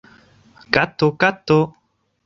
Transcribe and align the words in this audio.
Kato! 0.73 1.11
Kato! 1.21 1.59